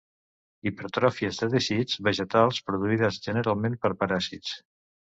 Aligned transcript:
Hipertròfies 0.69 1.41
de 1.43 1.51
teixits 1.57 2.01
vegetals 2.09 2.65
produïdes 2.71 3.23
generalment 3.31 3.81
per 3.87 3.97
paràsits. 4.05 4.61